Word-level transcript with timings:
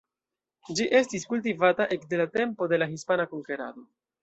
Ĝi 0.79 0.87
estis 0.99 1.27
kultivata 1.33 1.87
ekde 1.97 2.21
la 2.23 2.27
tempo 2.39 2.71
de 2.73 2.83
la 2.83 2.91
hispana 2.95 3.29
konkerado. 3.37 3.89